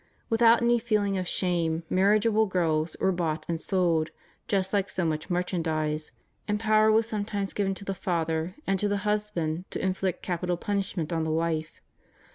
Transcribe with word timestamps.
Without 0.31 0.63
any 0.63 0.79
feeling 0.79 1.15
of 1.19 1.27
shame 1.27 1.83
marriageable 1.87 2.47
girls 2.47 2.95
were 2.99 3.11
bought 3.11 3.45
and 3.47 3.61
sold, 3.61 4.09
just 4.47 4.71
hke 4.73 4.89
so 4.89 5.05
much 5.05 5.29
merchandise;^ 5.29 6.09
and 6.47 6.59
power 6.59 6.91
was 6.91 7.07
sometimes 7.07 7.53
given 7.53 7.75
to 7.75 7.85
the 7.85 7.93
father 7.93 8.55
and 8.65 8.79
to 8.79 8.87
the 8.87 8.97
husband 9.05 9.65
to 9.69 9.79
inflict 9.79 10.23
capital 10.23 10.57
punishment 10.57 11.13
on 11.13 11.23
the 11.23 11.29
wife. 11.29 11.81